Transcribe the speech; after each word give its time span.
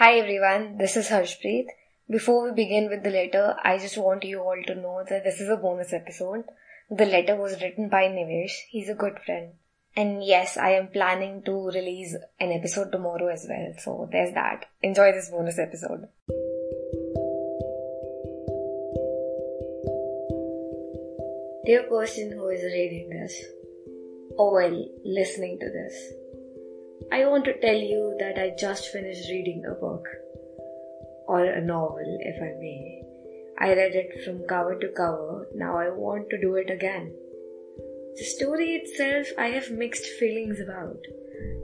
Hi 0.00 0.14
everyone, 0.14 0.78
this 0.78 0.96
is 0.96 1.08
Harshpreet. 1.08 1.66
Before 2.08 2.44
we 2.44 2.52
begin 2.52 2.88
with 2.88 3.02
the 3.02 3.10
letter, 3.10 3.54
I 3.62 3.76
just 3.76 3.98
want 3.98 4.24
you 4.24 4.40
all 4.40 4.56
to 4.66 4.74
know 4.74 5.04
that 5.06 5.24
this 5.24 5.42
is 5.42 5.50
a 5.50 5.58
bonus 5.58 5.92
episode. 5.92 6.44
The 6.88 7.04
letter 7.04 7.36
was 7.36 7.60
written 7.60 7.90
by 7.90 8.04
Nivesh. 8.04 8.54
He's 8.70 8.88
a 8.88 8.94
good 8.94 9.18
friend. 9.26 9.50
And 9.94 10.24
yes, 10.24 10.56
I 10.56 10.70
am 10.70 10.88
planning 10.88 11.42
to 11.44 11.52
release 11.52 12.16
an 12.40 12.50
episode 12.50 12.92
tomorrow 12.92 13.26
as 13.26 13.44
well. 13.46 13.74
So 13.76 14.08
there's 14.10 14.32
that. 14.32 14.64
Enjoy 14.80 15.12
this 15.12 15.28
bonus 15.28 15.58
episode. 15.58 16.08
Dear 21.66 21.82
person 21.90 22.32
who 22.32 22.48
is 22.48 22.62
reading 22.62 23.10
this, 23.10 23.38
or 24.38 24.54
well, 24.54 24.88
listening 25.04 25.58
to 25.60 25.70
this, 25.70 26.14
I 27.12 27.26
want 27.26 27.44
to 27.46 27.60
tell 27.60 27.74
you 27.74 28.14
that 28.20 28.38
I 28.38 28.54
just 28.56 28.86
finished 28.92 29.28
reading 29.30 29.64
a 29.66 29.74
book, 29.74 30.06
or 31.26 31.44
a 31.44 31.60
novel, 31.60 32.18
if 32.20 32.40
I 32.40 32.54
may. 32.60 33.02
I 33.58 33.74
read 33.74 33.96
it 33.96 34.22
from 34.24 34.46
cover 34.46 34.78
to 34.78 34.88
cover, 34.90 35.48
now 35.52 35.76
I 35.76 35.90
want 35.90 36.30
to 36.30 36.40
do 36.40 36.54
it 36.54 36.70
again. 36.70 37.12
The 38.16 38.24
story 38.24 38.74
itself 38.76 39.26
I 39.36 39.48
have 39.48 39.72
mixed 39.72 40.06
feelings 40.20 40.60
about, 40.60 41.04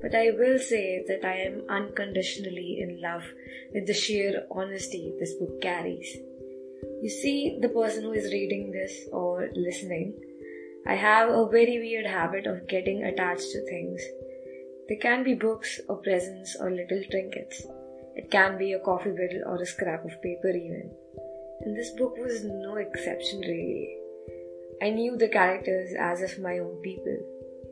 but 0.00 0.14
I 0.14 0.30
will 0.30 0.60
say 0.60 1.04
that 1.08 1.24
I 1.24 1.38
am 1.38 1.64
unconditionally 1.68 2.78
in 2.80 3.00
love 3.00 3.24
with 3.74 3.88
the 3.88 3.94
sheer 3.94 4.46
honesty 4.48 5.12
this 5.18 5.34
book 5.34 5.60
carries. 5.60 6.18
You 7.02 7.10
see, 7.10 7.58
the 7.60 7.68
person 7.68 8.04
who 8.04 8.12
is 8.12 8.32
reading 8.32 8.70
this 8.70 9.08
or 9.10 9.48
listening, 9.56 10.14
I 10.86 10.94
have 10.94 11.30
a 11.30 11.48
very 11.48 11.80
weird 11.80 12.06
habit 12.06 12.46
of 12.46 12.68
getting 12.68 13.02
attached 13.02 13.50
to 13.50 13.64
things 13.66 14.00
they 14.88 14.96
can 14.96 15.24
be 15.24 15.34
books 15.34 15.80
or 15.88 15.96
presents 15.96 16.56
or 16.58 16.70
little 16.70 17.02
trinkets. 17.10 17.66
It 18.14 18.30
can 18.30 18.58
be 18.58 18.72
a 18.72 18.80
coffee 18.80 19.10
bottle 19.10 19.42
or 19.46 19.62
a 19.62 19.66
scrap 19.66 20.04
of 20.04 20.20
paper, 20.22 20.50
even. 20.50 20.90
And 21.60 21.76
this 21.76 21.90
book 21.90 22.16
was 22.18 22.44
no 22.44 22.76
exception, 22.76 23.40
really. 23.40 23.96
I 24.82 24.90
knew 24.90 25.16
the 25.16 25.28
characters 25.28 25.92
as 25.98 26.20
if 26.20 26.38
my 26.38 26.58
own 26.58 26.80
people, 26.82 27.18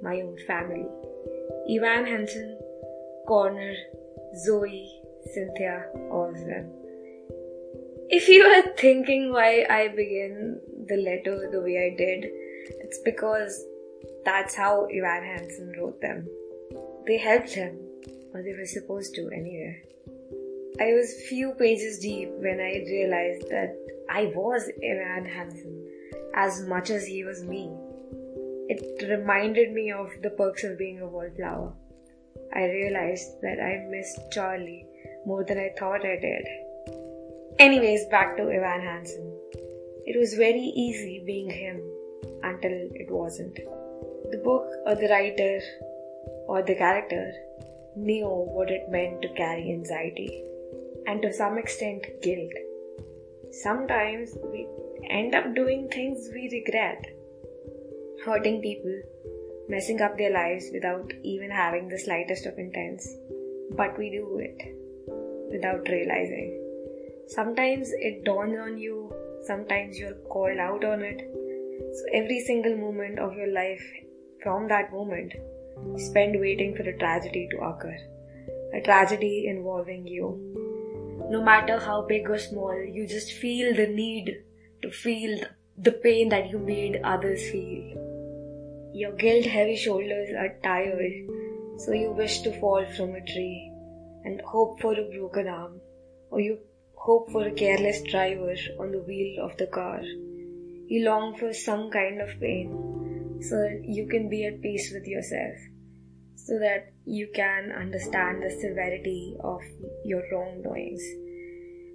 my 0.02 0.20
own 0.20 0.38
family. 0.46 0.86
Evan 1.68 2.06
Hansen, 2.06 2.58
Connor, 3.26 3.74
Zoe, 4.36 5.02
Cynthia, 5.34 5.86
all 6.10 6.28
of 6.28 6.46
them. 6.46 6.70
If 8.08 8.28
you 8.28 8.42
are 8.44 8.74
thinking 8.76 9.32
why 9.32 9.66
I 9.68 9.88
begin 9.88 10.60
the 10.86 10.96
letter 10.96 11.48
the 11.50 11.60
way 11.60 11.92
I 11.92 11.96
did, 11.96 12.30
it's 12.80 12.98
because 13.04 13.64
that's 14.24 14.54
how 14.54 14.86
Evan 14.86 15.24
Hansen 15.24 15.74
wrote 15.78 16.00
them. 16.00 16.28
They 17.06 17.18
helped 17.18 17.50
him, 17.50 17.78
or 18.34 18.42
they 18.42 18.52
were 18.52 18.66
supposed 18.66 19.14
to 19.14 19.30
anyway. 19.30 19.82
I 20.80 20.92
was 20.94 21.26
few 21.28 21.52
pages 21.52 21.98
deep 21.98 22.30
when 22.38 22.60
I 22.60 22.84
realized 22.88 23.48
that 23.50 23.76
I 24.08 24.32
was 24.34 24.70
Evan 24.82 25.26
Hansen 25.26 25.86
as 26.34 26.62
much 26.66 26.90
as 26.90 27.06
he 27.06 27.24
was 27.24 27.44
me. 27.44 27.70
It 28.68 29.08
reminded 29.08 29.72
me 29.72 29.90
of 29.92 30.10
the 30.22 30.30
perks 30.30 30.64
of 30.64 30.78
being 30.78 31.00
a 31.00 31.06
wallflower. 31.06 31.74
I 32.54 32.64
realized 32.64 33.40
that 33.42 33.60
I 33.60 33.86
missed 33.90 34.30
Charlie 34.32 34.86
more 35.26 35.44
than 35.44 35.58
I 35.58 35.70
thought 35.78 36.04
I 36.04 36.16
did. 36.16 36.46
Anyways, 37.58 38.06
back 38.06 38.36
to 38.36 38.44
Evan 38.44 38.80
Hansen. 38.80 39.38
It 40.06 40.18
was 40.18 40.34
very 40.34 40.72
easy 40.86 41.22
being 41.26 41.50
him 41.50 41.82
until 42.42 42.72
it 42.72 43.10
wasn't. 43.10 43.56
The 44.30 44.40
book 44.42 44.66
or 44.86 44.94
the 44.94 45.08
writer 45.08 45.60
or 46.50 46.62
the 46.68 46.74
character 46.74 47.24
knew 47.94 48.28
what 48.54 48.70
it 48.76 48.90
meant 48.94 49.22
to 49.22 49.28
carry 49.40 49.70
anxiety 49.72 50.30
and 51.06 51.22
to 51.22 51.32
some 51.32 51.58
extent 51.58 52.06
guilt. 52.22 52.56
Sometimes 53.62 54.32
we 54.52 54.66
end 55.08 55.36
up 55.36 55.54
doing 55.54 55.88
things 55.88 56.28
we 56.34 56.48
regret, 56.52 57.04
hurting 58.24 58.60
people, 58.62 58.96
messing 59.68 60.00
up 60.00 60.18
their 60.18 60.32
lives 60.32 60.66
without 60.72 61.12
even 61.22 61.50
having 61.50 61.88
the 61.88 62.02
slightest 62.06 62.46
of 62.46 62.58
intent, 62.58 63.00
but 63.76 63.96
we 63.96 64.10
do 64.10 64.24
it 64.48 64.58
without 65.52 65.88
realizing. 65.88 66.50
Sometimes 67.28 67.92
it 67.92 68.24
dawns 68.24 68.58
on 68.58 68.76
you, 68.76 69.12
sometimes 69.46 69.96
you're 69.96 70.20
called 70.34 70.58
out 70.58 70.84
on 70.84 71.02
it. 71.02 71.22
So 71.94 72.02
every 72.12 72.40
single 72.40 72.76
moment 72.76 73.20
of 73.20 73.36
your 73.36 73.52
life 73.52 73.88
from 74.42 74.68
that 74.68 74.92
moment 74.92 75.32
spend 75.96 76.40
waiting 76.40 76.74
for 76.74 76.82
a 76.82 76.96
tragedy 76.98 77.48
to 77.50 77.58
occur. 77.58 77.96
A 78.74 78.80
tragedy 78.80 79.46
involving 79.48 80.06
you. 80.06 80.28
No 81.30 81.42
matter 81.42 81.78
how 81.78 82.02
big 82.02 82.28
or 82.28 82.38
small, 82.38 82.74
you 82.74 83.06
just 83.06 83.32
feel 83.32 83.74
the 83.74 83.86
need 83.86 84.44
to 84.82 84.90
feel 84.90 85.40
the 85.78 85.92
pain 85.92 86.28
that 86.30 86.50
you 86.50 86.58
made 86.58 87.00
others 87.04 87.42
feel. 87.50 88.90
Your 88.92 89.12
guilt 89.12 89.46
heavy 89.46 89.76
shoulders 89.76 90.30
are 90.36 90.56
tired, 90.62 91.12
so 91.78 91.92
you 91.92 92.10
wish 92.12 92.40
to 92.42 92.58
fall 92.60 92.84
from 92.96 93.14
a 93.14 93.24
tree 93.24 93.72
and 94.24 94.40
hope 94.42 94.80
for 94.80 94.92
a 94.92 95.08
broken 95.10 95.48
arm, 95.48 95.80
or 96.30 96.40
you 96.40 96.58
hope 96.94 97.30
for 97.30 97.46
a 97.46 97.52
careless 97.52 98.02
driver 98.02 98.54
on 98.78 98.92
the 98.92 98.98
wheel 98.98 99.44
of 99.44 99.56
the 99.56 99.66
car. 99.66 100.02
You 100.02 101.04
long 101.04 101.36
for 101.36 101.52
some 101.52 101.90
kind 101.90 102.20
of 102.20 102.38
pain 102.40 102.89
so 103.42 103.56
that 103.56 103.82
you 103.84 104.06
can 104.06 104.28
be 104.28 104.44
at 104.46 104.62
peace 104.62 104.90
with 104.92 105.06
yourself 105.06 105.56
so 106.50 106.58
that 106.58 106.92
you 107.04 107.28
can 107.34 107.70
understand 107.70 108.42
the 108.42 108.50
severity 108.50 109.36
of 109.44 109.60
your 110.04 110.22
wrongdoings, 110.32 111.02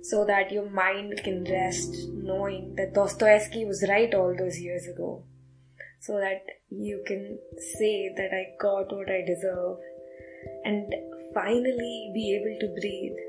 so 0.01 0.23
that 0.25 0.51
your 0.51 0.69
mind 0.69 1.19
can 1.23 1.43
rest 1.43 1.93
knowing 2.13 2.73
that 2.77 2.93
Dostoevsky 2.93 3.65
was 3.65 3.83
right 3.89 4.13
all 4.13 4.33
those 4.37 4.59
years 4.59 4.87
ago, 4.87 5.23
so 5.99 6.13
that 6.19 6.45
you 6.69 7.03
can 7.05 7.37
say 7.77 8.13
that 8.15 8.31
I 8.31 8.55
got 8.61 8.95
what 8.95 9.09
I 9.09 9.23
deserve 9.25 9.77
and 10.63 10.93
finally 11.33 12.11
be 12.13 12.39
able 12.39 12.57
to 12.61 12.79
breathe. 12.79 13.19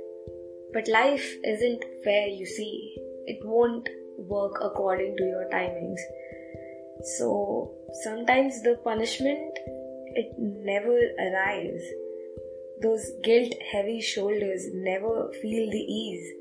But 0.75 0.87
life 0.87 1.27
isn't 1.45 1.85
fair, 2.05 2.29
you 2.29 2.47
see. 2.47 2.95
It 3.27 3.41
won't 3.43 3.89
work 4.19 4.61
according 4.63 5.17
to 5.17 5.25
your 5.25 5.49
timings. 5.51 6.01
So 7.19 7.75
sometimes 8.03 8.63
the 8.63 8.79
punishment 8.85 9.59
it 10.15 10.33
never 10.39 10.99
arrives. 11.19 11.83
Those 12.83 13.11
guilt 13.23 13.53
heavy 13.73 14.01
shoulders 14.01 14.67
never 14.73 15.31
feel 15.41 15.71
the 15.71 15.85
ease. 16.01 16.33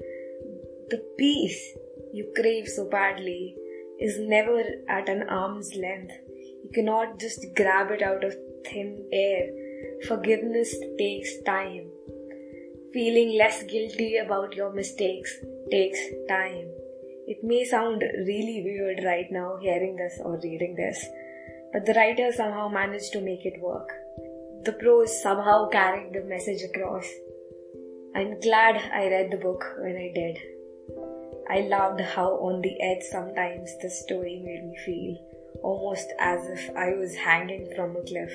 The 0.90 1.04
peace 1.18 1.78
you 2.14 2.32
crave 2.36 2.68
so 2.68 2.90
badly 2.90 3.56
is 4.00 4.20
never 4.20 4.64
at 4.90 5.10
an 5.10 5.24
arm's 5.30 5.74
length. 5.76 6.14
You 6.64 6.70
cannot 6.74 7.20
just 7.20 7.46
grab 7.56 7.92
it 7.92 8.02
out 8.02 8.24
of 8.24 8.36
thin 8.66 9.08
air. 9.12 9.48
Forgiveness 10.08 10.76
takes 10.98 11.42
time. 11.44 11.90
Feeling 12.94 13.38
less 13.38 13.64
guilty 13.64 14.18
about 14.18 14.56
your 14.56 14.74
mistakes 14.74 15.36
takes 15.72 16.00
time. 16.30 16.70
It 17.28 17.44
may 17.44 17.66
sound 17.66 18.02
really 18.02 18.62
weird 18.64 19.04
right 19.04 19.28
now 19.32 19.58
hearing 19.62 19.96
this 19.96 20.20
or 20.24 20.40
reading 20.44 20.76
this, 20.76 21.06
but 21.76 21.86
the 21.86 21.94
writer 21.94 22.32
somehow 22.32 22.70
managed 22.70 23.12
to 23.12 23.20
make 23.20 23.46
it 23.46 23.62
work. 23.62 23.90
The 24.64 24.72
prose 24.72 25.22
somehow 25.22 25.68
carried 25.68 26.14
the 26.14 26.24
message 26.24 26.62
across. 26.64 27.06
I'm 28.16 28.40
glad 28.40 28.78
I 28.94 29.10
read 29.10 29.30
the 29.30 29.44
book 29.46 29.66
when 29.80 29.98
I 29.98 30.10
did. 30.16 30.38
I 31.50 31.68
loved 31.68 32.00
how 32.00 32.30
on 32.48 32.62
the 32.62 32.82
edge 32.82 33.04
sometimes 33.12 33.70
the 33.82 33.90
story 33.90 34.42
made 34.42 34.64
me 34.70 34.78
feel, 34.86 35.18
almost 35.64 36.08
as 36.18 36.48
if 36.48 36.70
I 36.78 36.94
was 36.94 37.14
hanging 37.14 37.68
from 37.76 37.98
a 37.98 38.04
cliff, 38.04 38.32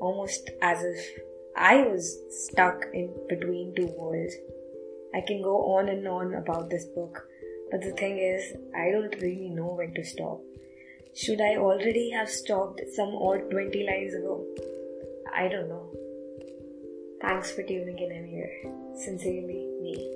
almost 0.00 0.48
as 0.62 0.84
if 0.84 1.18
I 1.56 1.82
was 1.82 2.16
stuck 2.46 2.84
in 2.94 3.12
between 3.28 3.74
two 3.74 3.92
worlds. 3.98 4.34
I 5.12 5.20
can 5.26 5.42
go 5.42 5.56
on 5.78 5.88
and 5.88 6.06
on 6.06 6.34
about 6.34 6.70
this 6.70 6.84
book, 6.84 7.26
but 7.72 7.80
the 7.80 7.90
thing 7.90 8.18
is, 8.18 8.54
I 8.72 8.92
don't 8.92 9.20
really 9.20 9.50
know 9.50 9.74
when 9.74 9.92
to 9.94 10.04
stop. 10.04 10.42
Should 11.14 11.42
I 11.42 11.56
already 11.56 12.10
have 12.10 12.30
stopped 12.30 12.80
some 12.94 13.10
odd 13.10 13.50
20 13.50 13.86
lines 13.86 14.14
ago? 14.14 14.46
I 15.34 15.46
don't 15.46 15.68
know. 15.68 15.90
Thanks 17.20 17.50
for 17.52 17.62
tuning 17.62 17.98
in 17.98 18.10
anyway. 18.10 18.64
Sincerely, 18.96 19.68
me. 19.82 20.10